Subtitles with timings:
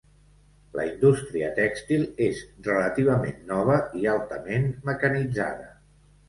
[0.77, 5.71] La indústria tèxtil és relativament nova i altament mecanitzada.